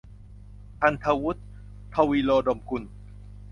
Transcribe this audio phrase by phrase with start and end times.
[0.81, 1.41] ธันย์ฐวุฒิ
[1.93, 2.83] ทวีวโรดมกุล